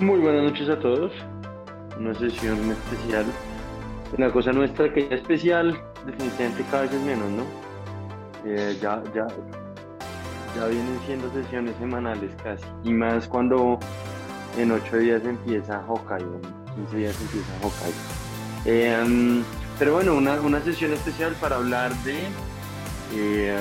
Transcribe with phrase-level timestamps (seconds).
[0.00, 1.12] Muy buenas noches a todos.
[1.98, 3.26] Una sesión especial.
[4.16, 7.42] Una cosa nuestra que es especial, definitivamente cada vez menos, ¿no?
[8.46, 9.26] Eh, ya, ya,
[10.56, 12.64] ya vienen siendo sesiones semanales casi.
[12.82, 13.78] Y más cuando
[14.56, 17.98] en ocho días empieza Hokkaido, en 15 días empieza Hokkaido.
[18.64, 19.42] Eh,
[19.78, 22.16] pero bueno, una, una, sesión especial para hablar de
[23.14, 23.58] eh,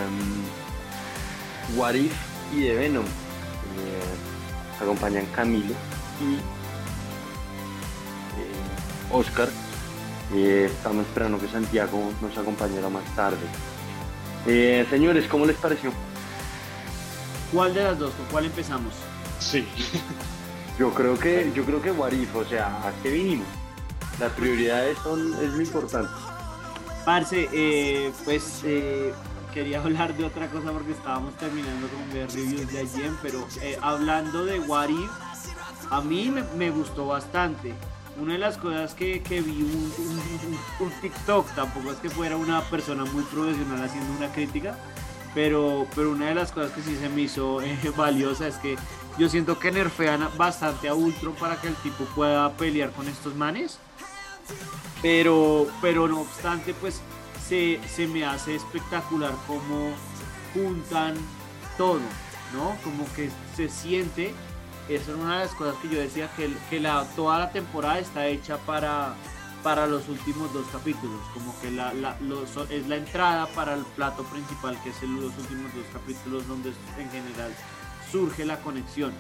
[1.76, 2.14] What If
[2.54, 3.06] y de Venom.
[3.06, 5.76] Eh, acompañan Camilo
[6.22, 6.40] y eh,
[9.12, 9.50] Oscar.
[10.34, 13.38] Eh, estamos esperando que Santiago nos acompañara más tarde.
[14.46, 15.92] Eh, señores, ¿cómo les pareció?
[17.52, 18.14] ¿Cuál de las dos?
[18.14, 18.94] ¿Con cuál empezamos?
[19.40, 19.68] Sí.
[20.80, 23.46] Yo creo que, yo creo que Warif, o sea, ¿a qué vinimos?
[24.18, 26.10] Las prioridades son, es lo importante.
[27.04, 29.14] Parce, eh, pues eh,
[29.54, 33.78] quería hablar de otra cosa porque estábamos terminando con ver reviews de ayer, pero eh,
[33.82, 35.12] hablando de Warif,
[35.90, 37.74] a mí me, gustó bastante.
[38.20, 42.62] Una de las cosas que, vi un, un, un, TikTok, tampoco es que fuera una
[42.62, 44.78] persona muy profesional haciendo una crítica,
[45.34, 48.76] pero, pero una de las cosas que sí se me hizo eh, valiosa es que
[49.18, 53.36] yo siento que nerfean bastante a Ultron para que el tipo pueda pelear con estos
[53.36, 53.80] manes.
[55.02, 57.02] Pero, pero no obstante, pues
[57.48, 59.94] se, se me hace espectacular cómo
[60.54, 61.16] juntan
[61.78, 62.02] todo,
[62.54, 62.76] ¿no?
[62.84, 64.34] Como que se siente
[64.96, 68.00] esa es una de las cosas que yo decía, que, que la, toda la temporada
[68.00, 69.14] está hecha para,
[69.64, 73.84] para los últimos dos capítulos, como que la, la, los, es la entrada para el
[73.96, 77.54] plato principal, que es el, los últimos dos capítulos donde en general
[78.12, 79.14] surge la conexión.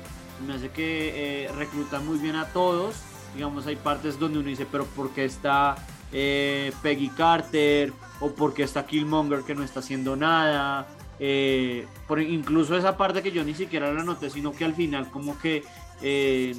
[0.47, 2.95] Me hace que eh, reclutan muy bien a todos,
[3.35, 5.75] digamos, hay partes donde uno dice, pero ¿por qué está
[6.11, 7.93] eh, Peggy Carter?
[8.21, 10.87] ¿O por qué está Killmonger que no está haciendo nada?
[11.19, 15.09] Eh, por incluso esa parte que yo ni siquiera la noté, sino que al final
[15.11, 15.63] como que
[16.01, 16.55] eh,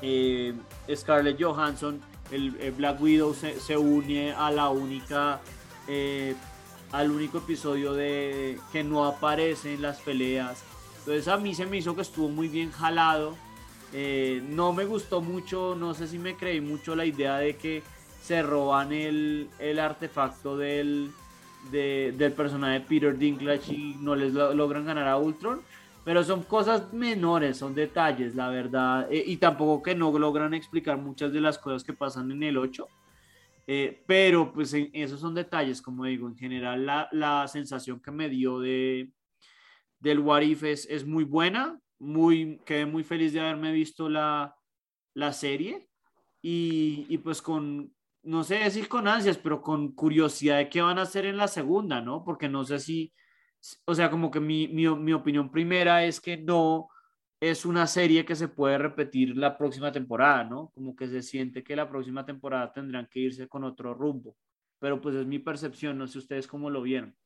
[0.00, 0.54] eh,
[0.94, 5.40] Scarlett Johansson, el, el Black Widow se, se, une a la única,
[6.92, 10.62] al único episodio de que no aparece en las peleas.
[11.00, 13.36] Entonces a mí se me hizo que estuvo muy bien jalado.
[13.92, 17.82] no me gustó mucho, no sé si me creí mucho la idea de que
[18.22, 21.10] se roban el, el artefacto del,
[21.70, 25.60] de, del personaje Peter Dinklage y no les lo, logran ganar a Ultron.
[26.04, 29.06] Pero son cosas menores, son detalles, la verdad.
[29.10, 32.56] Eh, y tampoco que no logran explicar muchas de las cosas que pasan en el
[32.56, 32.88] 8.
[33.66, 38.10] Eh, pero pues en, esos son detalles, como digo, en general la, la sensación que
[38.10, 39.12] me dio de,
[40.00, 41.78] del What If es, es, muy buena.
[41.98, 44.56] Muy, quedé muy feliz de haberme visto la,
[45.14, 45.88] la serie.
[46.42, 47.92] Y, y pues con,
[48.22, 51.48] no sé decir con ansias, pero con curiosidad de qué van a hacer en la
[51.48, 52.24] segunda, ¿no?
[52.24, 53.12] Porque no sé si,
[53.86, 56.88] o sea, como que mi, mi, mi, opinión primera es que no
[57.40, 60.70] es una serie que se puede repetir la próxima temporada, ¿no?
[60.74, 64.36] Como que se siente que la próxima temporada tendrán que irse con otro rumbo.
[64.78, 67.16] Pero pues es mi percepción, no sé ustedes cómo lo vieron.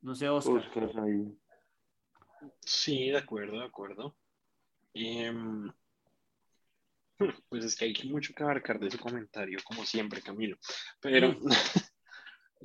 [0.00, 0.56] No sé, Oscar.
[0.56, 1.38] Oscar ahí.
[2.60, 4.16] Sí, de acuerdo, de acuerdo.
[4.92, 5.32] Eh,
[7.48, 10.56] pues es que hay mucho que abarcar de su comentario, como siempre, Camilo.
[11.00, 11.34] Pero,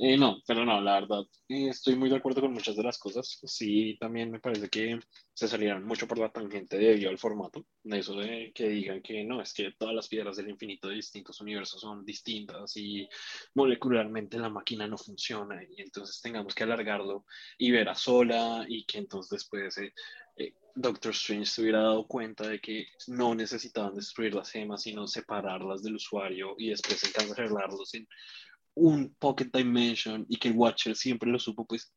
[0.02, 2.98] eh, no, pero no, la verdad, eh, estoy muy de acuerdo con muchas de las
[2.98, 3.40] cosas.
[3.44, 4.98] Sí, también me parece que
[5.34, 7.66] se salieron mucho por la tangente debido al formato.
[7.84, 11.42] Eso de que digan que no, es que todas las piedras del infinito de distintos
[11.42, 13.08] universos son distintas y
[13.56, 17.26] molecularmente la máquina no funciona y entonces tengamos que alargarlo
[17.58, 19.78] y ver a sola y que entonces después...
[19.78, 19.94] Eh,
[20.76, 25.84] Doctor Strange se hubiera dado cuenta de que no necesitaban destruir las gemas, sino separarlas
[25.84, 28.08] del usuario y después encarcelarlos en
[28.76, 31.94] un Pocket Dimension y que el Watcher siempre lo supo, pues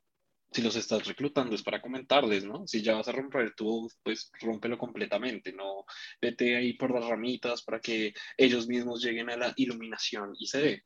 [0.51, 2.67] si los estás reclutando es para comentarles, ¿no?
[2.67, 5.85] Si ya vas a romper tu, pues rómpelo completamente, no
[6.21, 10.63] vete ahí por las ramitas para que ellos mismos lleguen a la iluminación y se
[10.63, 10.83] ve.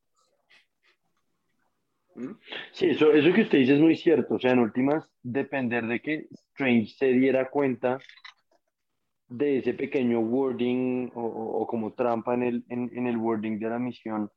[2.73, 4.35] Sí, eso, eso que usted dice es muy cierto.
[4.35, 7.99] O sea, en últimas, depender de que Strange se diera cuenta
[9.29, 13.69] de ese pequeño wording o, o como trampa en el, en, en, el wording de
[13.69, 14.31] la misión,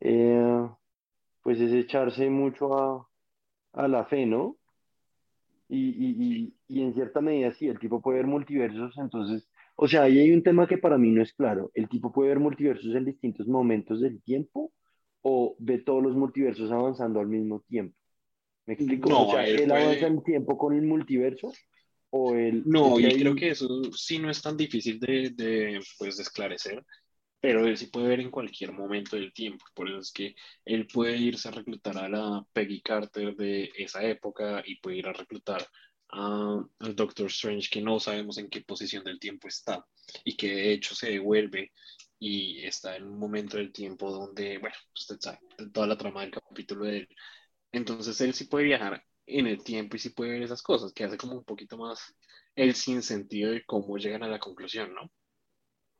[0.00, 0.68] eh,
[1.42, 3.08] pues es echarse mucho a,
[3.72, 4.56] a la fe, ¿no?
[5.68, 9.86] Y, y, y, y, en cierta medida sí, el tipo puede ver multiversos, entonces, o
[9.86, 11.70] sea, ahí hay un tema que para mí no es claro.
[11.74, 14.72] El tipo puede ver multiversos en distintos momentos del tiempo
[15.22, 17.96] o ve todos los multiversos avanzando al mismo tiempo.
[18.66, 19.08] ¿Me explico?
[19.08, 21.52] No, o sea, él ¿él puede- avanza en tiempo con el multiverso?
[22.10, 22.64] ¿O él.?
[22.66, 25.80] No, es y que ahí- creo que eso sí no es tan difícil de, de,
[25.98, 26.84] pues, de esclarecer,
[27.40, 29.64] pero él sí puede ver en cualquier momento del tiempo.
[29.74, 30.34] Por eso es que
[30.64, 35.08] él puede irse a reclutar a la Peggy Carter de esa época y puede ir
[35.08, 35.66] a reclutar
[36.08, 39.86] al Doctor Strange que no sabemos en qué posición del tiempo está
[40.24, 41.72] y que de hecho se devuelve
[42.18, 45.38] y está en un momento del tiempo donde, bueno, usted sabe,
[45.72, 47.08] toda la trama del capítulo de él.
[47.72, 51.04] Entonces él sí puede viajar en el tiempo y sí puede ver esas cosas, que
[51.04, 52.14] hace como un poquito más
[52.54, 55.10] el sinsentido de cómo llegan a la conclusión, ¿no?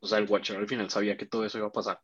[0.01, 1.99] O sea, el Watcher al final sabía que todo eso iba a pasar.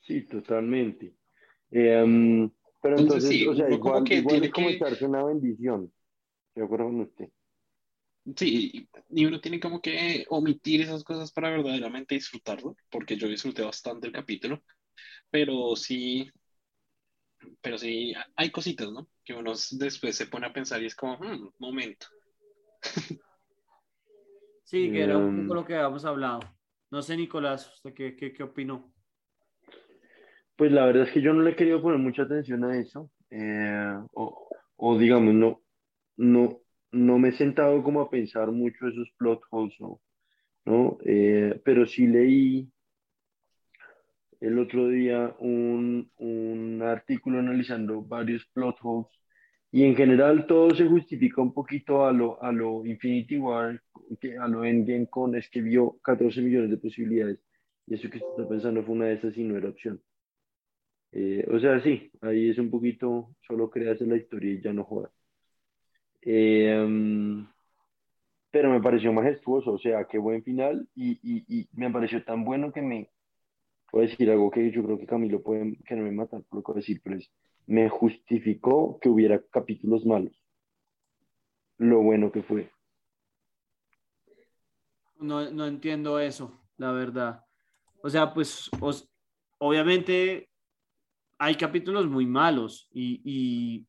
[0.00, 1.14] Sí, totalmente.
[1.70, 2.50] Eh,
[2.80, 5.92] pero entonces, o sea, igual, que igual es como echarse una bendición.
[6.54, 7.28] De acuerdo con usted.
[8.36, 13.62] Sí, y uno tiene como que omitir esas cosas para verdaderamente disfrutarlo, porque yo disfruté
[13.62, 14.62] bastante el capítulo,
[15.30, 16.30] pero sí,
[17.60, 19.08] pero sí, hay cositas, ¿no?
[19.24, 22.06] Que uno después se pone a pensar y es como, hmm, momento.
[24.70, 25.56] Sí, que era un poco em.
[25.56, 26.38] lo que habíamos hablado.
[26.92, 28.94] No sé, Nicolás, ¿usted qué, qué, qué opinó?
[30.54, 33.10] Pues la verdad es que yo no le he querido poner mucha atención a eso,
[33.30, 35.60] eh, o, o, digamos, no,
[36.18, 36.60] no,
[36.92, 39.74] no me he sentado como a pensar mucho esos plot holes,
[40.64, 40.98] ¿no?
[41.04, 42.70] Eh, pero sí leí
[44.40, 49.10] el otro día un, un, artículo analizando varios plot holes
[49.72, 53.82] y en general todo se justifica un poquito a lo, a lo Infinity War,
[54.18, 57.38] que a lo Endgame con es que vio 14 millones de posibilidades
[57.86, 60.00] y eso que está pensando fue una de esas y no era opción.
[61.12, 64.84] Eh, o sea, sí, ahí es un poquito, solo creas la historia y ya no
[64.84, 65.12] jodas.
[66.22, 67.48] Eh, mm,
[68.50, 72.44] pero me pareció majestuoso, o sea, qué buen final y, y, y, me pareció tan
[72.44, 73.10] bueno que me,
[73.90, 76.62] puedo decir algo que yo creo que Camilo puede, que no me mata por lo
[76.62, 77.30] que voy a decir, pero es,
[77.66, 80.32] me justificó que hubiera capítulos malos.
[81.78, 82.70] Lo bueno que fue.
[85.20, 87.44] No, no entiendo eso, la verdad.
[88.02, 88.70] O sea, pues
[89.58, 90.50] obviamente
[91.38, 93.86] hay capítulos muy malos y, y,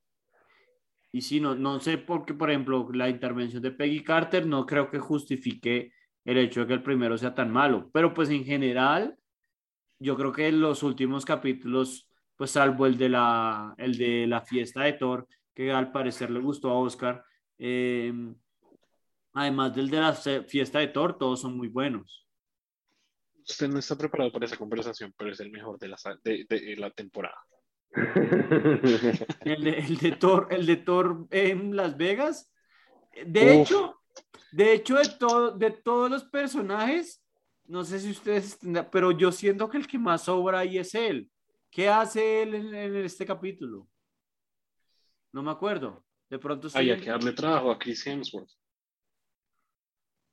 [1.11, 4.65] y sí, no, no sé por qué, por ejemplo, la intervención de Peggy Carter no
[4.65, 5.93] creo que justifique
[6.23, 9.17] el hecho de que el primero sea tan malo, pero pues en general,
[9.99, 14.83] yo creo que los últimos capítulos, pues salvo el de la, el de la fiesta
[14.83, 17.23] de Thor, que al parecer le gustó a Oscar,
[17.57, 18.35] em,
[19.33, 22.27] además del de la fiesta de Thor, todos son muy buenos.
[23.47, 26.91] Usted no está preparado para esa conversación, pero es el mejor de la, de, la
[26.91, 27.37] temporada.
[27.91, 32.51] el, de, el, de Thor, el de Thor en Las Vegas.
[33.25, 33.99] De hecho,
[34.51, 37.23] de hecho, de, todo, de todos los personajes,
[37.65, 38.59] no sé si ustedes,
[38.91, 41.29] pero yo siento que el que más sobra ahí es él.
[41.69, 43.87] ¿Qué hace él en, este capítulo?
[45.31, 46.03] No me acuerdo.
[46.29, 46.67] De pronto.
[46.73, 48.51] Hay que darle trabajo a Chris Hemsworth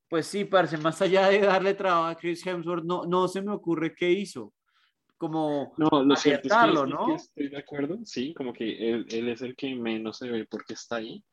[0.09, 3.53] pues sí, parece, más allá de darle trabajo a Chris Hemsworth, no, no se me
[3.53, 4.55] ocurre qué hizo.
[5.17, 7.15] Como no, lo cierto es que, ¿no?
[7.15, 10.75] estoy de acuerdo, sí, como que él, él, es el que menos se ve porque
[10.75, 11.25] está ahí,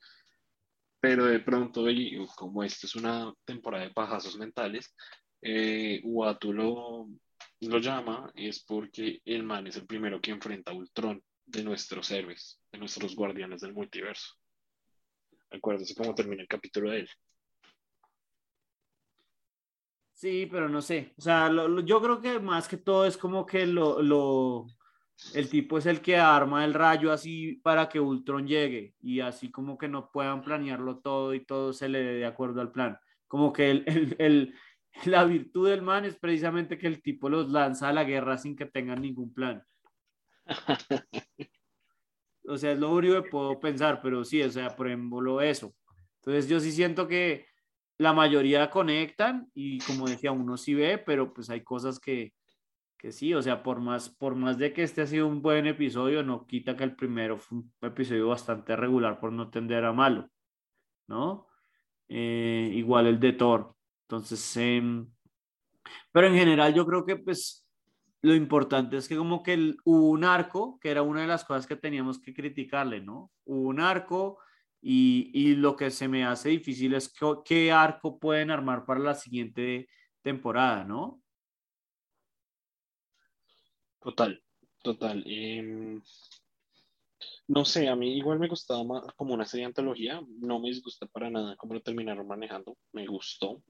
[0.99, 4.95] pero de pronto, y como esto es una temporada de pajazos mentales,
[5.39, 7.07] eh, Uatu lo,
[7.61, 12.09] lo llama es porque el man es el primero que enfrenta a Ultron de nuestros
[12.09, 14.33] héroes, de nuestros guardianes del multiverso.
[15.51, 17.09] Acuérdese cómo termina el capítulo de él.
[20.15, 21.13] Sí, pero no sé.
[21.17, 21.51] O sea,
[21.83, 24.65] yo creo que más que todo es como que lo, lo,
[25.33, 29.51] el tipo es el que arma el rayo así para que Ultron llegue y así
[29.51, 32.97] como que no puedan planearlo todo y todo se le dé de acuerdo al plan.
[33.27, 34.55] Como que el, el, el,
[35.05, 38.55] la virtud del man es precisamente que el tipo los lanza a la guerra sin
[38.55, 39.63] que tengan ningún plan.
[42.47, 45.73] O sea, es lo único que puedo pensar, pero sí, o sea, por ejemplo, eso.
[46.17, 47.47] Entonces yo sí siento que
[47.97, 52.33] la mayoría conectan y como decía, uno sí ve, pero pues hay cosas que,
[52.97, 55.67] que sí, o sea, por más, por más de que este ha sido un buen
[55.67, 59.93] episodio, no quita que el primero fue un episodio bastante regular por no tender a
[59.93, 60.29] malo,
[61.07, 61.47] ¿no?
[62.07, 63.75] Eh, igual el de Thor.
[64.03, 65.07] Entonces, em,
[66.11, 67.65] pero en general yo creo que pues
[68.21, 71.67] lo importante es que como que hubo un arco, que era una de las cosas
[71.67, 73.31] que teníamos que criticarle, ¿no?
[73.45, 74.39] Hubo un arco
[74.87, 77.11] y, lo que se me hace difícil es
[77.43, 79.87] qué arco pueden armar para la siguiente
[80.21, 81.23] temporada, ¿no?
[83.99, 84.43] Total,
[84.83, 85.23] total.
[85.25, 85.99] Em,
[87.47, 90.69] no sé, a mí igual me gustaba más como una serie de antología, no me
[90.69, 93.63] disgusta para nada cómo lo terminaron manejando, me gustó,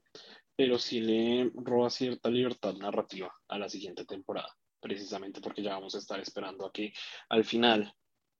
[0.53, 5.95] pero sí le roba cierta libertad narrativa a la siguiente temporada, precisamente porque ya vamos
[5.95, 6.91] a estar esperando a que
[7.29, 7.93] al final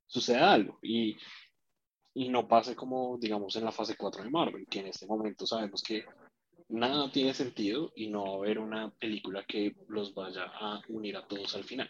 [0.07, 0.79] suceda algo.
[0.81, 1.17] Y
[2.15, 5.45] y no pase como, digamos, en la fase 4 de Marvel, que en este momento
[5.45, 6.05] sabemos que
[6.69, 11.17] nada tiene sentido y no va a haber una película que los vaya a unir
[11.17, 11.89] a todos al final.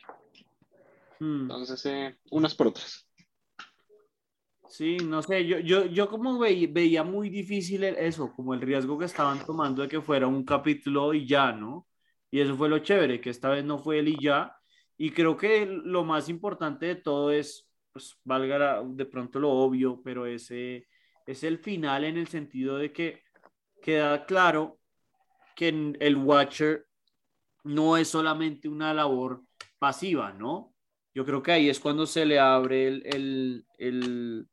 [1.19, 1.43] Hmm.
[1.43, 3.07] Entonces, eh, unas por otras.
[4.67, 9.05] Sí, no sé, yo, yo, yo como veía muy difícil eso, como el riesgo que
[9.05, 11.87] estaban tomando de que fuera un capítulo y ya, ¿no?
[12.31, 14.57] Y eso fue lo chévere, que esta vez no fue el y ya.
[14.97, 17.64] Y creo que lo más importante de todo es,
[17.95, 20.85] pues valga de pronto lo obvio, pero ese
[21.25, 23.23] es el final en el sentido de que
[23.81, 24.79] queda claro
[25.55, 25.69] que
[26.01, 26.87] el Watcher
[27.63, 29.43] no es solamente una labor
[29.79, 30.73] pasiva, ¿no?
[31.13, 34.49] Yo creo que ahí es cuando se le abre el, el,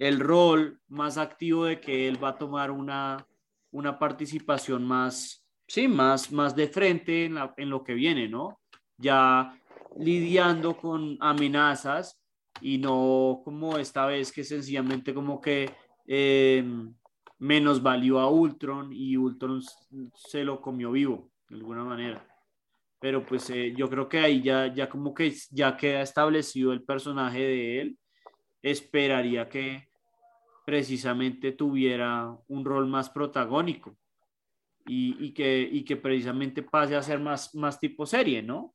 [0.00, 3.24] el, rol más activo de que él va a tomar una,
[3.70, 8.58] una participación más, sí, más, más de frente en, en lo que viene, ¿no?
[8.96, 9.56] Ya
[9.96, 12.17] lidiando con amenazas
[12.60, 15.70] y no como esta vez que sencillamente como que
[16.06, 16.64] eh,
[17.38, 19.62] menos valió a Ultron y Ultron
[20.14, 22.26] se lo comió vivo, de alguna manera.
[23.00, 26.82] Pero pues eh, yo creo que ahí ya, ya como que ya queda establecido el
[26.82, 27.98] personaje de él.
[28.60, 29.88] Esperaría que
[30.66, 33.96] precisamente tuviera un rol más protagónico
[34.84, 38.74] y, y, que, y que precisamente pase a ser más, más tipo serie, ¿no?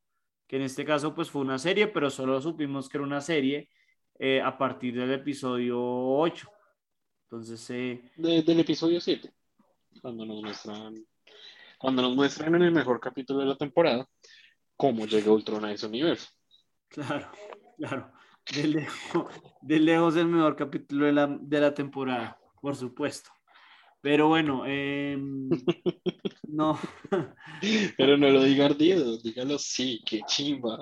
[0.54, 3.70] Que en este caso pues fue una serie, pero solo supimos que era una serie
[4.20, 6.48] eh, a partir del episodio 8.
[7.24, 9.34] Entonces, eh, del episodio 7,
[10.00, 10.94] cuando nos muestran,
[11.80, 14.08] cuando nos muestran en el mejor capítulo de la temporada
[14.78, 16.30] cómo llega Ultron a ese universo.
[16.88, 17.32] Claro,
[17.76, 18.12] claro.
[18.54, 23.32] De lejos, de lejos el mejor capítulo de la, de la temporada, por supuesto.
[24.04, 25.50] Pero bueno, em,
[26.50, 26.78] no.
[27.98, 30.78] Pero no lo diga ardido, dígalo sí, qué chimba.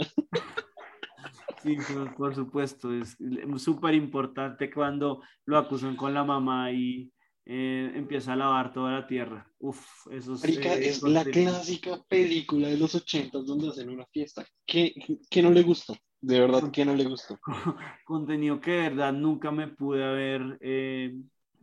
[1.61, 1.77] Sí,
[2.17, 3.15] por, supuesto, es
[3.57, 7.11] súper importante cuando lo acusan con la mamá y
[7.45, 9.47] eh, empieza a lavar toda la tierra.
[9.59, 10.43] Uf, eso es...
[10.43, 14.43] Eh, es la clásica película de los ochentas donde hacen una fiesta.
[14.65, 14.95] ¿Qué,
[15.29, 15.95] qué no le gustó?
[16.19, 17.39] De verdad, ¿qué no le gustó?
[18.05, 21.13] Contenido que de verdad nunca me pude haber, eh,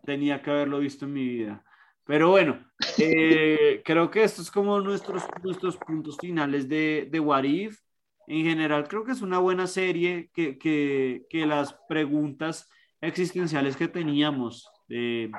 [0.09, 1.63] tenía que haberlo visto en mi vida.
[2.07, 2.65] Pero bueno,
[3.85, 7.79] creo que estos es como nuestros, nuestros puntos finales de, de What If
[8.27, 12.71] en general creo que es una buena serie que, que, que las preguntas
[13.03, 15.31] existenciales que teníamos de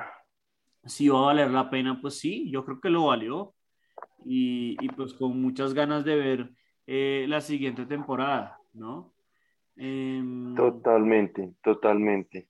[0.84, 3.54] si va a valer la pena, pues sí, yo creo que lo valió.
[4.24, 6.50] Y, y pues con muchas ganas de ver
[6.86, 9.14] eh, la siguiente temporada, ¿no?
[9.76, 12.49] Em, totalmente, totalmente.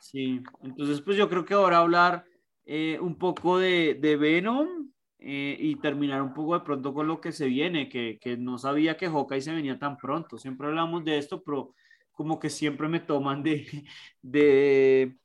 [0.00, 2.24] Sí, entonces pues yo creo que ahora hablar
[2.64, 4.88] eh, un poco de, de Venom,
[5.20, 8.56] eh, y terminar un poco de pronto con lo que se viene, que, que no
[8.56, 10.38] sabía que Hawkeye se venía tan pronto.
[10.38, 11.74] Siempre hablamos de esto, pero
[12.12, 13.84] como que siempre me toman de,
[14.22, 15.16] de,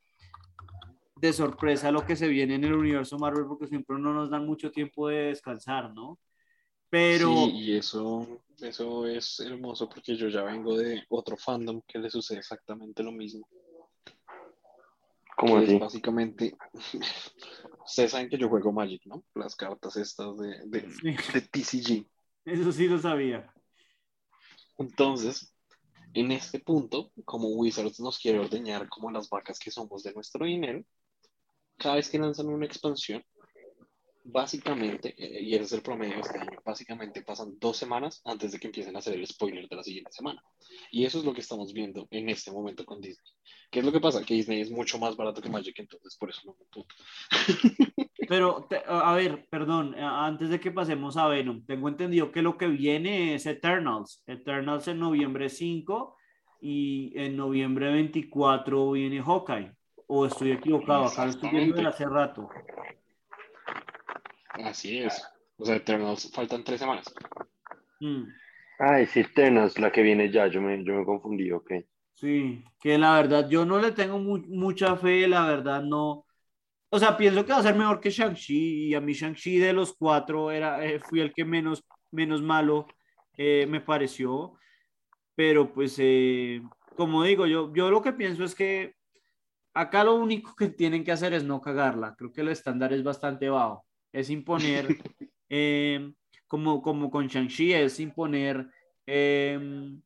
[1.15, 4.47] de sorpresa lo que se viene en el universo Marvel, porque siempre no nos dan
[4.47, 6.19] mucho tiempo de descansar, ¿no?
[6.89, 7.31] Pero...
[7.31, 12.09] Sí, y eso, eso es hermoso porque yo ya vengo de otro fandom que le
[12.09, 13.47] sucede exactamente lo mismo.
[15.37, 15.77] ¿Cómo así?
[15.77, 16.55] básicamente,
[17.85, 19.23] ustedes saben que yo juego Magic, ¿no?
[19.35, 22.05] Las cartas estas de, de, de TCG.
[22.45, 23.51] Eso sí lo sabía.
[24.77, 25.55] Entonces,
[26.13, 30.45] en este punto, como Wizards nos quiere ordeñar como las vacas que somos de nuestro
[30.45, 30.83] dinero,
[31.77, 33.23] cada vez que lanzan una expansión,
[34.23, 38.51] básicamente, eh, y ese es el promedio de este año, básicamente pasan dos semanas antes
[38.51, 40.43] de que empiecen a hacer el spoiler de la siguiente semana.
[40.91, 43.31] Y eso es lo que estamos viendo en este momento con Disney.
[43.69, 44.23] ¿Qué es lo que pasa?
[44.23, 46.95] Que Disney es mucho más barato que Magic, entonces por eso no me puto.
[48.29, 52.67] Pero, a ver, perdón, antes de que pasemos a Venom, tengo entendido que lo que
[52.67, 54.23] viene es Eternals.
[54.27, 56.15] Eternals en noviembre 5
[56.61, 59.73] y en noviembre 24 viene Hawkeye.
[60.07, 62.49] O estoy equivocado, acá lo estoy viendo hace rato.
[64.53, 65.21] Así es.
[65.57, 67.05] O sea, Eternals faltan tres semanas.
[67.99, 68.23] Mm.
[68.79, 71.71] Ah, es Eternals la que viene ya, yo me, yo me confundí, ok.
[72.13, 76.25] Sí, que la verdad yo no le tengo mucha fe, la verdad no.
[76.89, 79.73] O sea, pienso que va a ser mejor que Shang-Chi y a mí Shang-Chi de
[79.73, 82.85] los cuatro era, eh, fui el que menos, menos malo
[83.35, 84.53] eh, me pareció.
[85.35, 86.61] Pero pues, eh,
[86.95, 88.95] como digo, yo, yo lo que pienso es que
[89.73, 92.15] acá lo único que tienen que hacer es no cagarla.
[92.15, 94.87] Creo que el estándar es bastante bajo es imponer,
[95.49, 96.13] eh,
[96.47, 98.67] como, como con Shang-Chi, es imponer
[99.05, 100.01] em,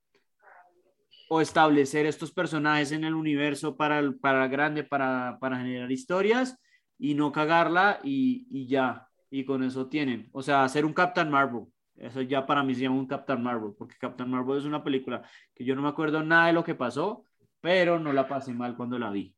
[1.29, 6.57] o establecer estos personajes en el universo para, para grande, para, para generar historias
[6.97, 10.29] y no cagarla y, y, ya, y con eso tienen.
[10.31, 11.65] O sea, hacer un Captain Marvel.
[11.95, 15.23] Eso ya para mí se llama un Captain Marvel, porque Captain Marvel es una película
[15.53, 17.23] que yo no me acuerdo nada de lo que pasó,
[17.59, 19.35] pero no la pasé mal cuando la vi.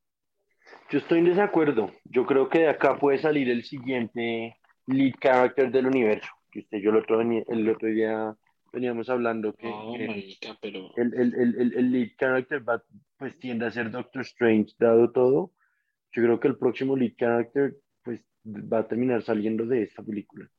[0.91, 1.91] Yo estoy en desacuerdo.
[2.03, 4.58] Yo creo que de acá puede salir el siguiente
[4.89, 8.35] lead character del universo, que usted yo el otro, el otro día
[8.71, 12.83] veníamos hablando que, No, que marica, pero el, el, el, el, el lead character va,
[13.17, 15.53] pues tiende a ser Doctor Strange, dado todo.
[16.11, 20.49] Yo creo que el próximo lead character pues va a terminar saliendo de esta película.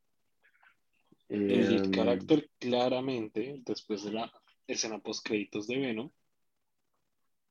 [1.29, 4.33] el lead Eh, character claramente, después de la
[4.67, 6.11] escena post créditos de Venom,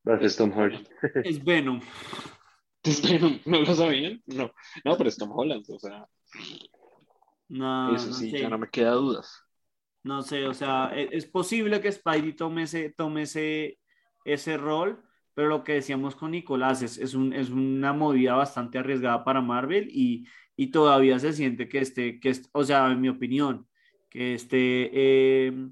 [0.08, 0.52] va a ser es Tom.
[0.58, 0.88] Holland.
[1.24, 1.82] Es Venom.
[2.84, 3.40] ¿Es Venom?
[3.46, 4.22] ¿No lo sabían?
[4.28, 4.52] No,
[4.86, 6.08] no, pero es Tom Holland, o sea,
[7.48, 8.40] No, eso no sí, sé.
[8.40, 9.44] ya no me queda dudas.
[10.04, 13.80] No sé, o sea, e- es, posible que Spidey tome ese, tome ese,
[14.24, 18.78] ese rol, pero lo que decíamos con Nicolás es, es, un, es una movida bastante
[18.78, 23.02] arriesgada para Marvel y, y todavía se siente que este, que este- o sea, en
[23.02, 23.68] mi opinión,
[24.10, 25.70] que este, eh,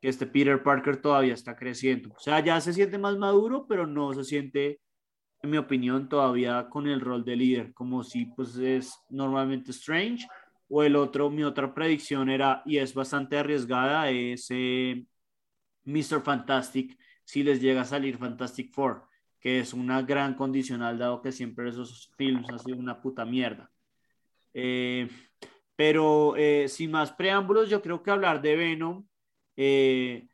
[0.00, 2.10] que este Peter Parker todavía está creciendo.
[2.16, 4.80] O sea, ya se siente más maduro, pero no se siente,
[5.42, 10.26] en mi opinión, todavía con el rol de líder, como si pues es normalmente Strange
[10.68, 15.04] o el otro, mi otra predicción era, y es bastante arriesgada, es eh,
[15.84, 16.22] Mr.
[16.22, 19.04] Fantastic, si les llega a salir Fantastic Four,
[19.40, 23.70] que es una gran condicional, dado que siempre esos films han sido una puta mierda.
[24.52, 25.08] Eh,
[25.76, 29.06] pero eh, sin más preámbulos, yo creo que hablar de Venom
[29.56, 30.26] eh,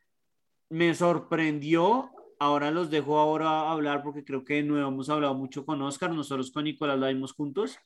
[0.70, 2.10] me sorprendió.
[2.38, 6.12] Ahora los dejo ahora hablar porque creo que no hemos hablado mucho con Oscar.
[6.12, 7.78] Nosotros con Nicolás la vimos juntos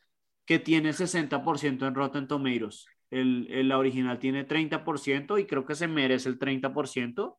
[0.45, 2.87] que tiene 60% en Rotten Tomatoes.
[3.11, 7.37] El, el, la original tiene 30% y creo que se merece el 30%.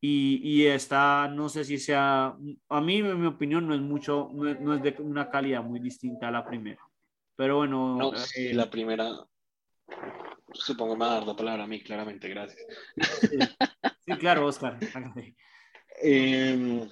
[0.00, 2.36] Y, y esta no sé si sea,
[2.68, 5.78] a mí en mi opinión no es mucho, no no es de una calidad muy
[5.78, 6.80] distinta a la primera.
[7.36, 7.96] Pero bueno.
[7.96, 9.10] No, sí, la primera,
[10.52, 12.64] supongo me va a dar la palabra a mí, claramente, gracias.
[13.20, 13.38] Sí,
[14.06, 14.78] sí claro, Oscar.
[16.02, 16.88] Eh,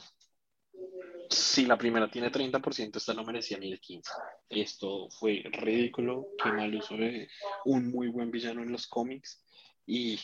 [1.31, 4.03] si la primera tiene 30%, esta no merecía ni el 15%.
[4.49, 7.29] Esto fue ridículo, qué mal uso de
[7.64, 9.44] un muy buen villano en los cómics.
[9.87, 10.18] Y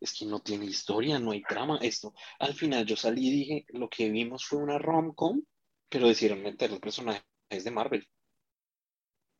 [0.00, 1.78] es que, no tiene historia, no hay trama.
[1.82, 5.42] Esto, al final yo salí y dije, lo que vimos fue una rom-com,
[5.88, 8.08] pero decidieron meter los personajes de Marvel.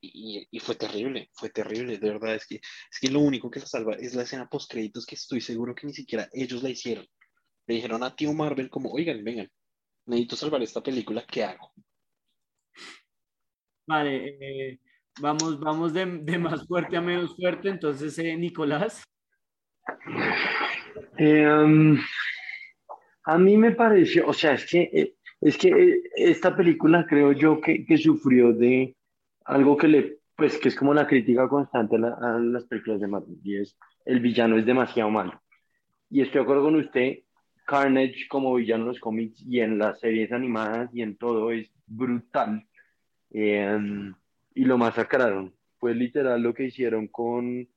[0.04, 3.66] Y, fue terrible, fue terrible, de verdad, es que, es que lo único que la
[3.66, 7.06] salva es la escena post créditos que estoy seguro que ni siquiera ellos la hicieron.
[7.66, 9.48] Le dijeron a tío Marvel como, oigan, vengan,
[10.06, 11.72] necesito salvar esta película, ¿qué hago?
[13.86, 14.80] Vale, eh,
[15.20, 19.02] vamos, vamos de, de, más fuerte a menos fuerte, entonces, eh, Nicolás.
[21.18, 21.98] Eh, um,
[23.24, 27.84] a mí me pareció, o sea, es que, es que esta película creo yo que,
[27.84, 28.96] que sufrió de
[29.44, 33.00] algo que le, pues que es como la crítica constante a, la, a, las películas
[33.00, 35.40] de Marvel, y es el villano es demasiado malo.
[36.10, 37.18] Y estoy de acuerdo con usted,
[37.64, 41.70] Carnage como villano en los cómics y en las series animadas y en todo es
[41.86, 42.66] brutal.
[43.30, 43.78] Eh,
[44.54, 45.54] y lo masacraron.
[45.78, 47.68] Fue literal lo que hicieron con,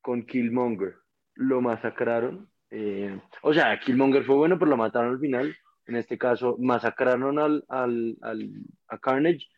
[0.00, 0.94] con Killmonger.
[1.34, 2.48] Lo masacraron.
[2.70, 5.56] Eh, o sea, Killmonger fue bueno, pero lo mataron al final.
[5.86, 8.50] En este caso, masacraron al, al, al
[8.88, 9.48] a Carnage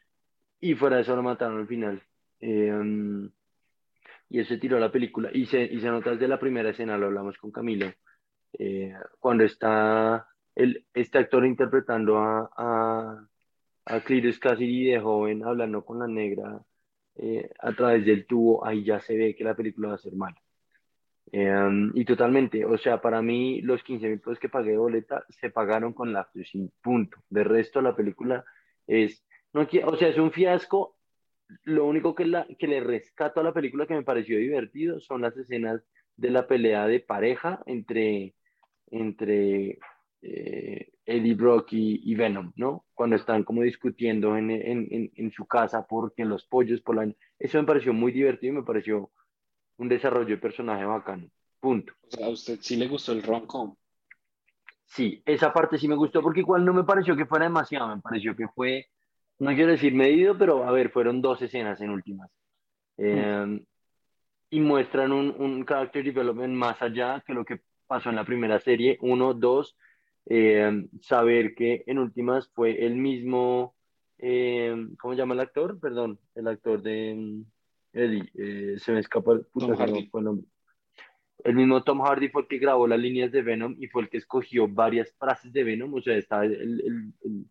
[0.60, 2.02] y fuera de eso lo mataron al final.
[2.40, 3.28] Eh,
[4.32, 5.28] y se tiró la película.
[5.32, 7.92] Y se, y se nota desde la primera escena, lo hablamos con Camilo,
[8.58, 13.28] eh, cuando está el, este actor interpretando a, a,
[13.86, 16.62] a Cletus Cassidy de joven, hablando con la negra
[17.16, 20.14] eh, a través del tubo, ahí ya se ve que la película va a ser
[20.14, 20.36] mala.
[21.30, 25.24] Eh, y totalmente, o sea, para mí los 15 mil pesos que pagué de boleta
[25.28, 27.18] se pagaron con la sin punto.
[27.30, 28.44] De resto, la película
[28.86, 30.96] es, no, o sea, es un fiasco.
[31.64, 35.22] Lo único que, la, que le rescato a la película que me pareció divertido son
[35.22, 35.82] las escenas
[36.16, 38.34] de la pelea de pareja entre,
[38.92, 39.78] entre
[40.20, 42.84] eh, Eddie Brock y, y, Venom, ¿no?
[42.94, 47.12] Cuando están como discutiendo en, en, en, en, su casa porque los pollos, por la...
[47.38, 49.10] Eso me pareció muy divertido y me pareció
[49.78, 51.28] un desarrollo de personaje bacano.
[51.58, 51.92] Punto.
[52.02, 53.74] O sea, ¿a usted sí le gustó el rom-com?
[54.84, 58.02] Sí, esa parte sí me gustó porque igual no me pareció que fuera demasiado, me
[58.02, 58.88] pareció que fue,
[59.38, 62.30] no quiero decir medido, pero a ver, fueron dos escenas en últimas.
[62.98, 63.60] Eh, mm.
[64.50, 68.58] Y muestran un, un character development más allá que lo que pasó en la primera
[68.58, 68.96] serie.
[69.02, 69.76] Uno, dos,
[70.24, 73.74] eh, saber que en últimas fue el mismo,
[74.16, 75.78] eh, ¿cómo se llama el actor?
[75.78, 77.42] Perdón, el actor de
[77.92, 80.10] Eddie, eh, se me escapa el, puta, Tom Hardy.
[80.10, 80.46] el nombre.
[81.44, 84.08] El mismo Tom Hardy fue el que grabó las líneas de Venom y fue el
[84.08, 87.44] que escogió varias frases de Venom, o sea, está el, el, el,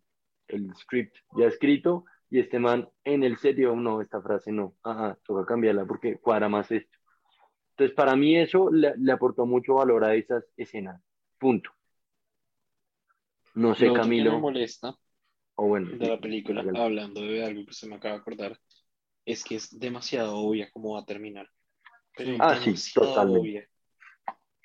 [0.48, 5.16] el script ya escrito y este man en el serio, no, esta frase no, ajá,
[5.24, 6.98] toca cambiarla porque cuadra más esto.
[7.72, 11.00] Entonces, para mí eso le, le aportó mucho valor a esas escenas,
[11.38, 11.70] punto.
[13.54, 14.30] No sé, Lo Camilo.
[14.30, 14.96] que me molesta
[15.56, 18.58] o bueno, de la película, hablando de algo que se me acaba de acordar,
[19.24, 21.48] es que es demasiado obvia cómo va a terminar.
[22.16, 23.40] Pero Ah, sí, totalmente.
[23.40, 23.68] obvia.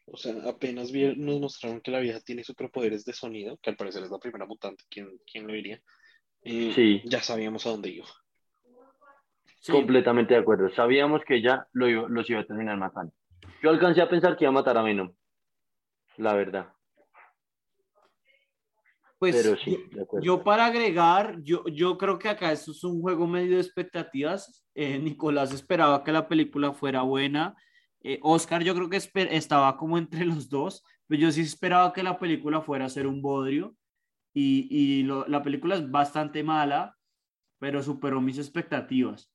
[0.06, 4.04] O sea, apenas nos mostraron que la vieja tiene superpoderes de sonido, que al parecer
[4.04, 5.82] es la primera mutante, ¿quién, quién lo diría?
[6.44, 7.02] Eh, sí.
[7.06, 8.08] Ya sabíamos a dónde iba.
[9.72, 10.70] Completamente de acuerdo.
[10.76, 13.14] Sabíamos que ella lo los iba a terminar matando.
[13.62, 15.14] Yo alcancé a pensar que iba a matar a Venom.
[16.18, 16.74] La verdad.
[19.20, 19.84] Pues Pero sí,
[20.22, 24.64] yo, para agregar, yo, yo creo que acá esto es un juego medio de expectativas.
[24.76, 27.56] Eh, Nicolás esperaba que la película fuera buena.
[28.04, 29.02] Eh, Oscar yo creo que
[29.32, 33.08] estaba como entre los dos, pero yo sí esperaba que la película fuera a ser
[33.08, 33.76] un bodrio.
[34.36, 36.96] Y, y la película es bastante mala,
[37.58, 39.34] pero superó mis expectativas.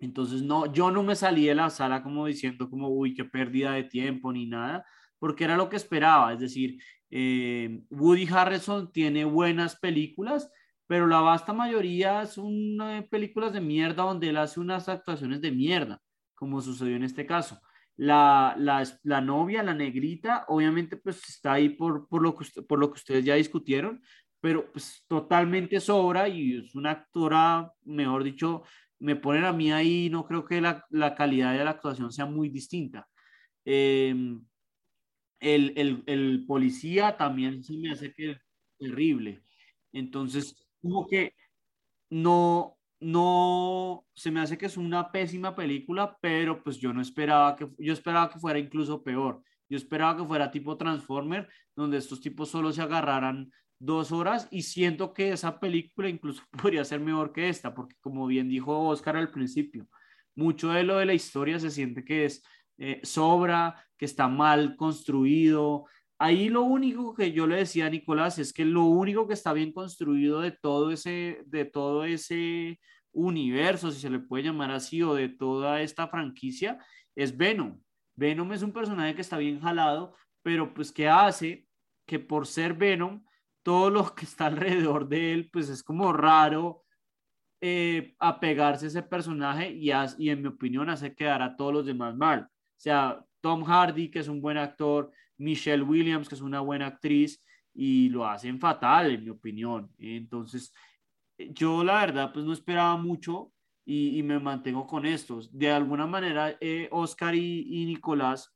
[0.00, 3.72] Entonces, no, yo no me salí de la sala como diciendo como, uy, qué pérdida
[3.72, 4.84] de tiempo ni nada,
[5.18, 6.32] porque era lo que esperaba.
[6.32, 10.50] Es decir, eh, Woody Harrelson tiene buenas películas,
[10.86, 15.52] pero la vasta mayoría son eh, películas de mierda donde él hace unas actuaciones de
[15.52, 16.00] mierda,
[16.34, 17.60] como sucedió en este caso.
[17.96, 22.78] La, la, la novia, la negrita, obviamente pues está ahí por, por, lo que, por
[22.78, 24.02] lo que ustedes ya discutieron,
[24.40, 28.62] pero pues totalmente sobra y es una actora, mejor dicho,
[29.00, 32.26] me ponen a mí ahí, no creo que la, la calidad de la actuación sea
[32.26, 33.08] muy distinta.
[33.64, 34.44] Em,
[35.40, 38.36] el, el, policía también se me hace que
[38.78, 39.42] terrible.
[39.92, 41.34] Entonces, como que
[42.10, 47.56] no, no, se me hace que es una pésima película, pero pues yo no esperaba
[47.56, 49.42] que, yo esperaba que fuera incluso peor.
[49.68, 54.62] Yo esperaba que fuera tipo Transformer, donde estos tipos solo se agarraran dos horas y
[54.62, 59.16] siento que esa película incluso podría ser mejor que esta, porque como bien dijo Oscar
[59.16, 59.88] al principio,
[60.36, 62.44] mucho de lo de la historia se siente que es
[62.78, 65.84] eh, sobra, que está mal construido.
[66.18, 69.52] Ahí lo único que yo le decía a Nicolás es que lo único que está
[69.52, 72.78] bien construido de todo ese, de todo ese
[73.12, 76.78] universo, si se le puede llamar así, o de toda esta franquicia,
[77.14, 77.80] es Venom.
[78.16, 81.66] Venom es un personaje que está bien jalado, pero pues que hace
[82.06, 83.22] que por ser Venom,
[83.62, 86.84] todo lo que está alrededor de él, pues es como raro
[87.60, 91.86] eh, apegarse a ese personaje y, y en mi opinión hace quedar a todos los
[91.86, 92.42] demás mal.
[92.42, 96.86] O sea, Tom Hardy, que es un buen actor, Michelle Williams, que es una buena
[96.86, 97.42] actriz,
[97.74, 99.90] y lo hacen fatal, en mi opinión.
[99.98, 100.72] Entonces,
[101.38, 103.52] yo la verdad, pues no esperaba mucho
[103.84, 105.56] y, me mantengo con estos.
[105.56, 108.54] De alguna manera, eh, Oscar y, y Nicolás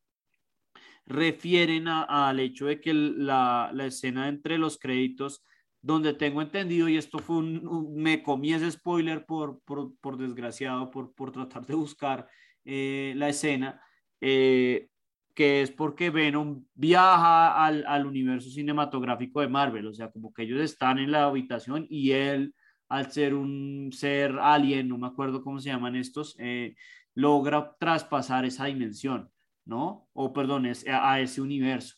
[1.07, 5.45] refieren al hecho de que la, la, escena entre los créditos,
[5.83, 10.91] donde tengo entendido, y esto fue un, me comí ese spoiler por, por, por desgraciado,
[10.91, 12.29] por, por, tratar de buscar
[12.65, 13.83] eh, la escena,
[14.21, 14.89] eh,
[15.35, 20.45] que es porque Venom viaja al, al, universo cinematográfico de Marvel, o sea, como que
[20.45, 22.55] ellos están en la habitación y él,
[22.89, 26.77] al ser un ser alien, no me acuerdo cómo se llaman estos, eh,
[27.15, 29.31] logra traspasar esa dimensión.
[29.65, 30.09] ¿No?
[30.13, 31.97] O perdón, a, ese universo.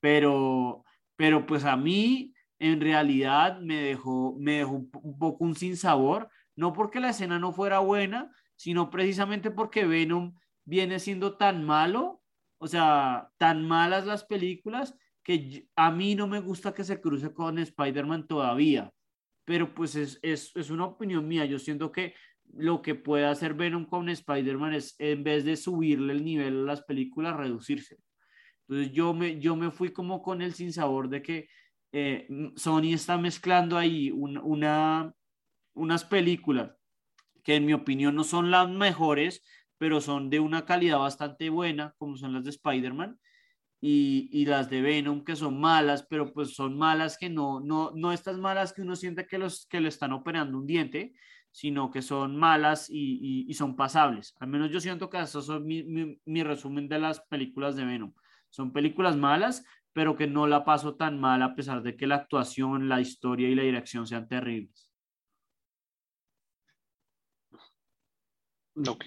[0.00, 0.84] Pero,
[1.16, 6.72] pero pues a mí en realidad me dejó, me dejó un, poco un sinsabor, no
[6.72, 12.22] porque la escena no fuera buena, sino precisamente porque Venom viene siendo tan malo,
[12.58, 17.32] o sea, tan malas las películas, que a mí no me gusta que se cruce
[17.32, 18.92] con Spider-Man todavía.
[19.44, 21.44] Pero pues es, es, es una opinión mía.
[21.44, 22.14] Yo siento que
[22.54, 26.66] lo que puede hacer Venom con Spider-Man es, en vez de subirle el nivel a
[26.66, 27.98] las películas, reducirse.
[28.68, 31.48] Entonces yo me, yo me fui como con el sinsabor de que
[31.92, 35.12] eh, Sony está mezclando ahí una,
[35.74, 36.72] unas películas
[37.42, 39.42] que en mi opinión no son las mejores,
[39.78, 43.18] pero son de una calidad bastante buena, como son las de Spider-Man,
[43.80, 47.92] y, y, las de Venom, que son malas, pero pues son malas que no, no,
[47.94, 51.14] no estas malas que uno siente que, los, que le están operando un diente,
[51.50, 54.34] sino que son malas y, son pasables.
[54.40, 58.12] Al menos yo siento que eso es mi, resumen de las películas de Venom.
[58.50, 62.16] Son películas malas, pero que no la paso tan mal a pesar de que la
[62.16, 64.90] actuación, la historia y la dirección sean terribles.
[68.86, 69.04] Ok.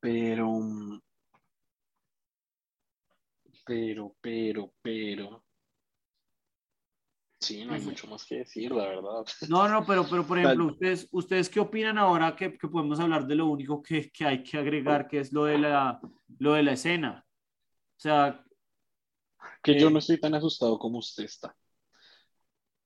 [0.00, 0.60] Pero,
[3.64, 5.44] pero, pero, pero,
[7.42, 9.24] Sí, no hay mucho más que decir, la verdad.
[9.48, 13.26] No, no, pero, pero por ejemplo, ustedes, ¿ustedes qué opinan ahora que, que podemos hablar
[13.26, 16.00] de lo único que, que, hay que agregar, que es lo de la,
[16.38, 17.26] lo de la escena?
[17.96, 18.44] O sea...
[19.60, 21.54] Que yo no estoy tan asustado como usted está.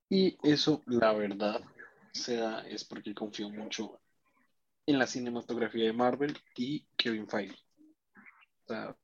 [0.09, 1.61] Y eso, la verdad,
[2.11, 3.99] se da, es porque confío mucho
[4.87, 7.57] en la cinematografía de Marvel y Kevin Feige.
[8.65, 8.97] O sea,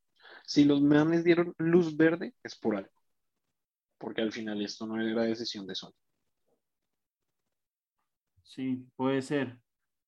[0.45, 3.02] si los manes dieron luz verde, es por algo
[4.03, 5.93] porque al final esto no era decisión de Sony.
[8.41, 9.57] Sí, puede ser.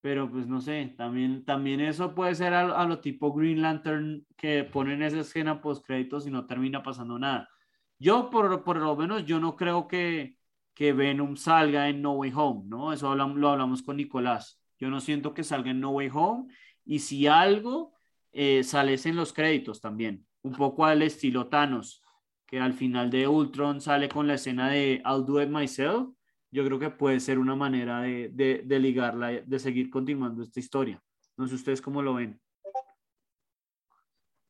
[0.02, 4.66] pero pues no sé, también, también eso puede ser a, lo tipo Green Lantern que
[4.66, 7.50] ponen esa escena post créditos y no termina pasando nada.
[7.98, 10.38] Yo por, por lo menos yo no creo que,
[10.76, 12.94] que Venom salga en No Way Home, ¿no?
[12.94, 14.62] Eso hablamos, lo hablamos con Nicolás.
[14.78, 16.54] Yo no siento que salga en No Way Home
[16.84, 17.96] y si algo
[18.34, 22.05] eh, sale en los créditos también, un poco al estilo Thanos,
[22.46, 26.16] que al final de Ultron sale con la escena de I'll do it myself
[26.56, 31.04] yo creo que puede ser una manera de, de, ligarla, de seguir continuando esta historia.
[31.36, 32.40] No sé ustedes cómo lo ven.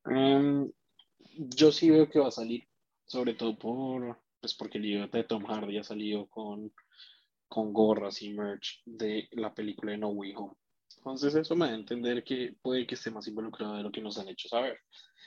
[0.06, 0.72] Em,
[1.36, 2.68] yo sí veo que va a salir,
[3.08, 6.72] sobre todo por, pues porque el libro de Tom Hardy ha salido con,
[7.48, 10.54] con gorras y merch de la película de No Way Home.
[10.98, 14.02] Entonces eso me da a entender que puede que esté más involucrado de lo que
[14.02, 14.80] nos han hecho saber.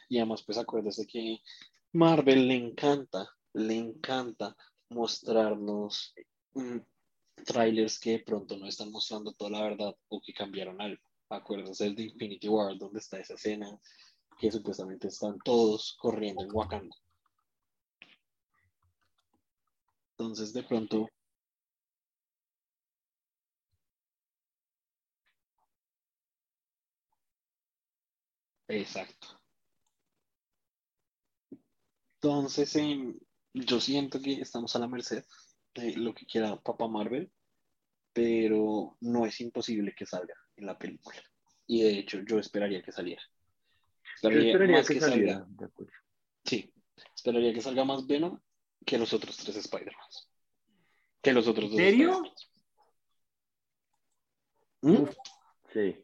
[0.08, 1.38] Y además, pues acuérdese que
[1.92, 4.54] Marvel le encanta, le encanta
[4.90, 6.14] mostrarnos
[7.44, 11.02] trailers que de pronto no están mostrando toda la verdad o que cambiaron algo.
[11.30, 13.78] Acuérdense del de Infinity War, donde está esa escena
[14.38, 16.96] que supuestamente están todos corriendo en Wakanda.
[20.18, 21.08] Entonces, de pronto.
[28.68, 29.37] Exacto.
[32.20, 32.76] Entonces,
[33.54, 35.24] yo siento que estamos a la merced
[35.96, 37.30] lo que quiera Papa Marvel,
[38.12, 41.22] pero no es imposible que salga en la película.
[41.66, 43.22] Y de hecho, yo esperaría que saliera.
[44.16, 45.46] Esperaría, que, saliera.
[46.44, 46.72] Sí,
[47.14, 48.40] esperaría que salga más Venom
[48.84, 50.06] que los otros tres Spider-Man.
[51.22, 51.78] Que los otros dos.
[51.78, 52.22] ¿En serio?
[54.80, 55.04] ¿Mm?
[55.72, 55.96] Sí.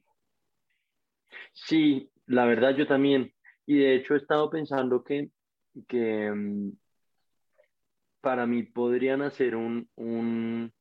[1.53, 3.35] Sí, la verdad yo también.
[3.67, 5.31] Y de hecho he estado pensando que,
[5.89, 6.73] que mm,
[8.21, 10.73] para mí podrían hacer un, un,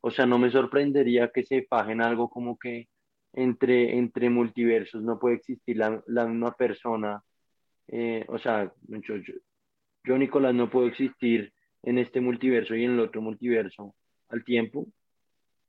[0.00, 2.88] o sea, no me sorprendería que se fajen algo como que
[3.32, 7.22] entre, entre multiversos no puede existir la, la misma persona.
[7.88, 9.14] Eh, o sea, yo,
[10.04, 13.94] yo, Nicolás, no puedo existir en este multiverso y en el otro multiverso
[14.28, 14.86] al tiempo.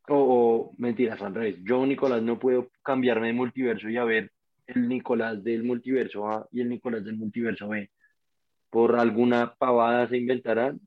[0.09, 1.57] O, o mentiras, al revés.
[1.63, 4.05] Yo, Nicolás, no puedo cambiarme de multiverso y a
[4.67, 7.89] el Nicolás del multiverso A y el Nicolás del multiverso B.
[8.69, 10.79] Por alguna pavada se inventarán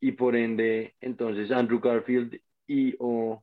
[0.00, 3.42] y por ende, entonces Andrew Garfield y o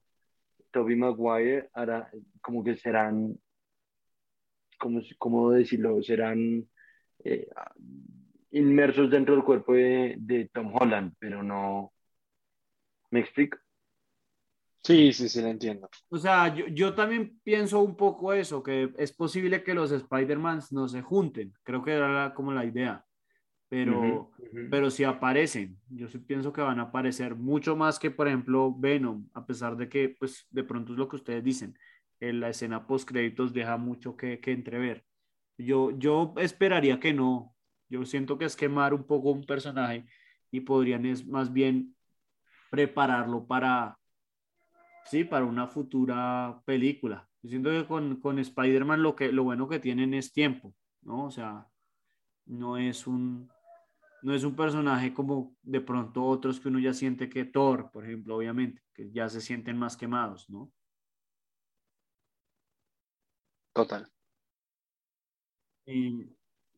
[0.72, 3.36] Toby Maguire hará, como que serán,
[4.80, 6.02] como, ¿cómo decirlo?
[6.04, 6.68] Serán
[7.24, 7.48] eh,
[8.52, 11.94] inmersos dentro del cuerpo de, de, Tom Holland, pero no.
[13.10, 13.58] ¿Me explico?
[14.84, 15.90] Sí, sí, sí, lo entiendo.
[16.10, 20.72] O sea, yo, yo también pienso un poco eso, que es posible que los Spider-Mans
[20.72, 21.54] no se junten.
[21.64, 23.06] Creo que era como la idea
[23.72, 24.30] pero,
[24.70, 25.80] pero sí aparecen.
[25.88, 29.78] Yo sí pienso que van a aparecer mucho más que, por ejemplo, Venom, a pesar
[29.78, 31.80] de que, pues, de pronto es lo que ustedes dicen,
[32.20, 35.06] en la escena post créditos deja mucho que, que entrever.
[35.58, 37.56] Yo, yo esperaría que no.
[37.88, 40.06] Yo siento que es quemar un poco un personaje
[40.52, 41.96] y podrían es más bien
[42.72, 43.98] prepararlo para,
[45.06, 47.26] sí, para una futura película.
[47.42, 51.24] Yo siento que con, con Spider-Man lo, que, lo bueno que tienen es tiempo, ¿no?
[51.24, 51.66] O sea,
[52.46, 53.50] no es un,
[54.22, 58.06] no es un personaje como de pronto otros que uno ya siente que Thor, por
[58.06, 60.72] ejemplo, obviamente, que ya se sienten más quemados, ¿no?
[63.74, 64.08] Total.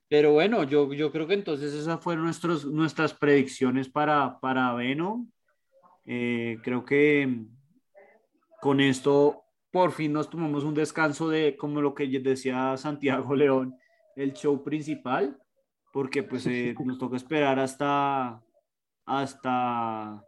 [0.07, 5.29] pero bueno, yo, yo creo que entonces esas fueron nuestros, nuestras predicciones para, para Venom.
[6.05, 7.45] Eh, creo que
[8.61, 13.75] con esto por fin nos tomamos un descanso de, como lo que decía Santiago León,
[14.15, 15.42] el show principal
[15.93, 18.43] porque pues eh, nos toca esperar hasta,
[19.05, 20.25] hasta,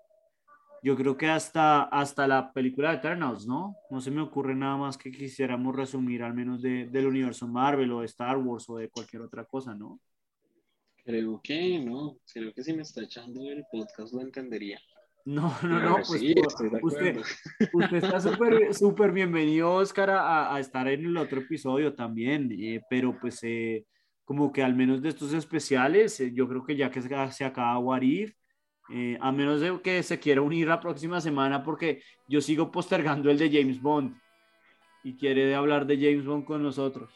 [0.84, 3.76] yo creo que hasta, hasta la película de Eternals, ¿no?
[3.90, 7.92] No se me ocurre nada más que quisiéramos resumir al menos de, del universo Marvel
[7.94, 10.00] o de Star Wars o de cualquier otra cosa, ¿no?
[11.04, 14.80] Creo que no, creo que si me está echando el podcast lo entendería.
[15.26, 16.72] No, no, no, pues sí, usted,
[17.74, 22.82] usted, está súper súper bienvenido, Oscar, a, a, estar en el otro episodio también, eh,
[22.88, 23.88] pero pues eh,
[24.26, 27.78] como que al menos de estos especiales, eh, yo creo que ya que se acaba
[27.78, 28.36] Warif,
[28.90, 33.30] eh, a menos de que se quiera unir la próxima semana, porque yo sigo postergando
[33.30, 34.18] el de James Bond
[35.04, 37.12] y quiere hablar de James Bond con nosotros.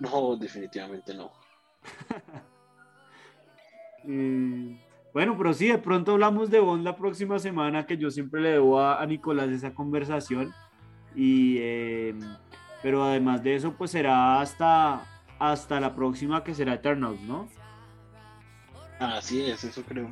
[0.00, 1.30] No, definitivamente no.
[4.08, 4.80] Eh,
[5.12, 8.50] bueno, pero sí, de pronto hablamos de Bond la próxima semana, que yo siempre le
[8.50, 10.54] debo a, Nicolás esa conversación.
[11.16, 11.58] Y,
[12.84, 15.02] pero además de eso, pues será hasta,
[15.38, 17.48] hasta la próxima que será Eternals, ¿no?
[18.98, 20.08] Así es, eso creo.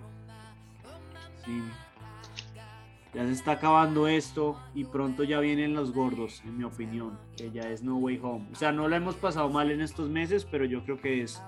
[1.45, 1.63] Sí.
[3.15, 7.51] Ya se está acabando esto y pronto ya vienen los gordos, en mi opinión, que
[7.53, 8.49] ya es No Way Home.
[8.53, 11.41] O sea, no la hemos pasado mal en estos meses, pero yo creo que es,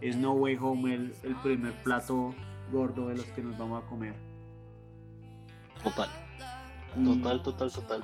[0.00, 2.34] es No Way Home el, el primer plato
[2.72, 4.14] gordo de los que nos vamos a comer.
[5.84, 6.08] Total.
[7.04, 8.02] Total, total, total.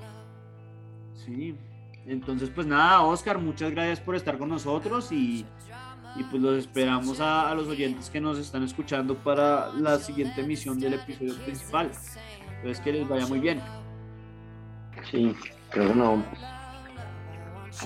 [1.15, 1.57] Sí.
[2.07, 5.47] Entonces, pues nada, Oscar, muchas gracias por estar con nosotros y,
[6.17, 10.41] y pues los esperamos a, a, los oyentes que nos están escuchando para la siguiente
[10.41, 11.91] emisión del episodio principal.
[12.57, 13.61] Entonces, que les vaya muy bien.
[15.11, 15.35] Sí,
[15.73, 16.25] pero no.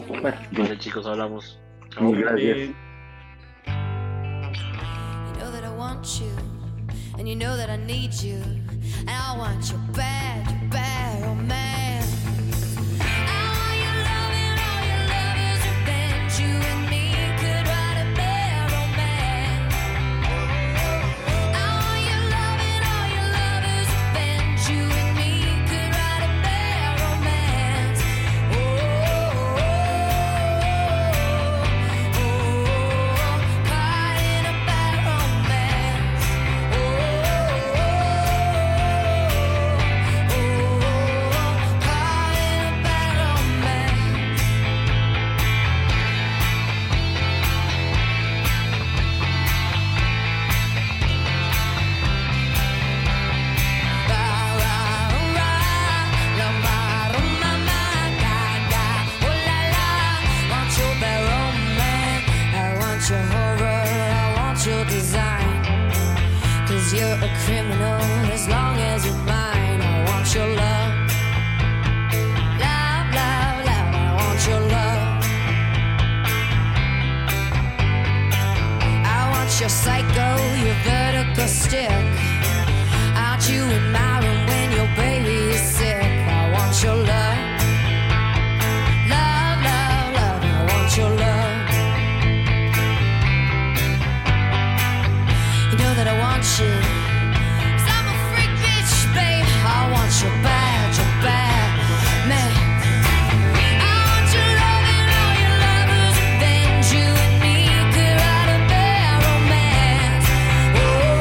[0.09, 1.59] Bueno, vale, chicos, hablamos.
[1.91, 2.11] Chao.
[2.13, 2.57] Gracias.
[2.59, 2.75] Eh,
[3.67, 6.31] You know that I want you,
[7.19, 8.41] and you know that I need you,
[9.01, 10.96] and I want you bad, bad,